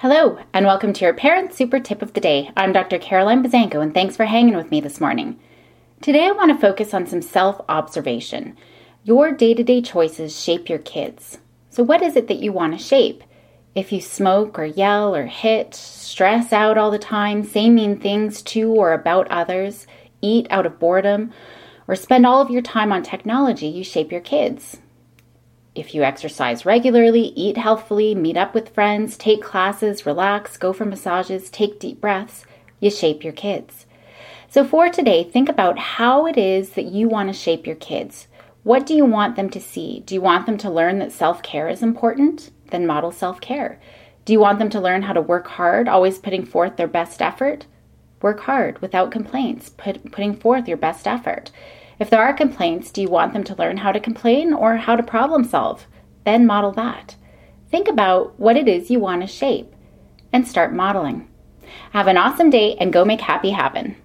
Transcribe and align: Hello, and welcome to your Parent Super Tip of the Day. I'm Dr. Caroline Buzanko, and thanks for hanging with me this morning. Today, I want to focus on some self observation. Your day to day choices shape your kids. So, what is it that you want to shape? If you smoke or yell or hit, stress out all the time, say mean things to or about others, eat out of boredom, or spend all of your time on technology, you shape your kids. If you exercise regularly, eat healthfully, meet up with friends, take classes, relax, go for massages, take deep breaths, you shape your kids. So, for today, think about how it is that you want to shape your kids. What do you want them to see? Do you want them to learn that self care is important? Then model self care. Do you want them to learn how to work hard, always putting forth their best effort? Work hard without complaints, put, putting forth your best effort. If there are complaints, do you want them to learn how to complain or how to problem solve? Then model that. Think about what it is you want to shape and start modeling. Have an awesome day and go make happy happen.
Hello, 0.00 0.38
and 0.52 0.66
welcome 0.66 0.92
to 0.92 1.06
your 1.06 1.14
Parent 1.14 1.54
Super 1.54 1.80
Tip 1.80 2.02
of 2.02 2.12
the 2.12 2.20
Day. 2.20 2.50
I'm 2.54 2.70
Dr. 2.70 2.98
Caroline 2.98 3.42
Buzanko, 3.42 3.80
and 3.80 3.94
thanks 3.94 4.14
for 4.14 4.26
hanging 4.26 4.54
with 4.54 4.70
me 4.70 4.78
this 4.78 5.00
morning. 5.00 5.40
Today, 6.02 6.26
I 6.26 6.32
want 6.32 6.52
to 6.52 6.60
focus 6.60 6.92
on 6.92 7.06
some 7.06 7.22
self 7.22 7.62
observation. 7.66 8.58
Your 9.04 9.32
day 9.32 9.54
to 9.54 9.64
day 9.64 9.80
choices 9.80 10.38
shape 10.38 10.68
your 10.68 10.80
kids. 10.80 11.38
So, 11.70 11.82
what 11.82 12.02
is 12.02 12.14
it 12.14 12.28
that 12.28 12.40
you 12.40 12.52
want 12.52 12.76
to 12.76 12.84
shape? 12.84 13.24
If 13.74 13.90
you 13.90 14.02
smoke 14.02 14.58
or 14.58 14.66
yell 14.66 15.16
or 15.16 15.24
hit, 15.24 15.74
stress 15.74 16.52
out 16.52 16.76
all 16.76 16.90
the 16.90 16.98
time, 16.98 17.42
say 17.42 17.70
mean 17.70 17.98
things 17.98 18.42
to 18.42 18.70
or 18.70 18.92
about 18.92 19.30
others, 19.30 19.86
eat 20.20 20.46
out 20.50 20.66
of 20.66 20.78
boredom, 20.78 21.32
or 21.88 21.96
spend 21.96 22.26
all 22.26 22.42
of 22.42 22.50
your 22.50 22.60
time 22.60 22.92
on 22.92 23.02
technology, 23.02 23.68
you 23.68 23.82
shape 23.82 24.12
your 24.12 24.20
kids. 24.20 24.76
If 25.76 25.94
you 25.94 26.02
exercise 26.02 26.64
regularly, 26.64 27.34
eat 27.36 27.58
healthfully, 27.58 28.14
meet 28.14 28.38
up 28.38 28.54
with 28.54 28.72
friends, 28.72 29.14
take 29.18 29.42
classes, 29.42 30.06
relax, 30.06 30.56
go 30.56 30.72
for 30.72 30.86
massages, 30.86 31.50
take 31.50 31.78
deep 31.78 32.00
breaths, 32.00 32.46
you 32.80 32.90
shape 32.90 33.22
your 33.22 33.34
kids. 33.34 33.84
So, 34.48 34.64
for 34.64 34.88
today, 34.88 35.22
think 35.22 35.50
about 35.50 35.78
how 35.78 36.26
it 36.26 36.38
is 36.38 36.70
that 36.70 36.86
you 36.86 37.10
want 37.10 37.28
to 37.28 37.38
shape 37.38 37.66
your 37.66 37.76
kids. 37.76 38.26
What 38.62 38.86
do 38.86 38.94
you 38.94 39.04
want 39.04 39.36
them 39.36 39.50
to 39.50 39.60
see? 39.60 40.02
Do 40.06 40.14
you 40.14 40.22
want 40.22 40.46
them 40.46 40.56
to 40.58 40.70
learn 40.70 40.98
that 41.00 41.12
self 41.12 41.42
care 41.42 41.68
is 41.68 41.82
important? 41.82 42.50
Then 42.70 42.86
model 42.86 43.12
self 43.12 43.38
care. 43.42 43.78
Do 44.24 44.32
you 44.32 44.40
want 44.40 44.58
them 44.58 44.70
to 44.70 44.80
learn 44.80 45.02
how 45.02 45.12
to 45.12 45.20
work 45.20 45.46
hard, 45.46 45.88
always 45.88 46.18
putting 46.18 46.46
forth 46.46 46.78
their 46.78 46.88
best 46.88 47.20
effort? 47.20 47.66
Work 48.22 48.40
hard 48.40 48.80
without 48.80 49.10
complaints, 49.10 49.68
put, 49.68 50.10
putting 50.10 50.34
forth 50.36 50.68
your 50.68 50.78
best 50.78 51.06
effort. 51.06 51.50
If 51.98 52.10
there 52.10 52.22
are 52.22 52.34
complaints, 52.34 52.90
do 52.90 53.00
you 53.00 53.08
want 53.08 53.32
them 53.32 53.44
to 53.44 53.54
learn 53.54 53.78
how 53.78 53.92
to 53.92 54.00
complain 54.00 54.52
or 54.52 54.76
how 54.76 54.96
to 54.96 55.02
problem 55.02 55.44
solve? 55.44 55.86
Then 56.24 56.46
model 56.46 56.72
that. 56.72 57.16
Think 57.70 57.88
about 57.88 58.38
what 58.38 58.56
it 58.56 58.68
is 58.68 58.90
you 58.90 59.00
want 59.00 59.22
to 59.22 59.26
shape 59.26 59.74
and 60.32 60.46
start 60.46 60.74
modeling. 60.74 61.28
Have 61.92 62.06
an 62.06 62.16
awesome 62.16 62.50
day 62.50 62.76
and 62.76 62.92
go 62.92 63.04
make 63.04 63.20
happy 63.20 63.50
happen. 63.50 63.96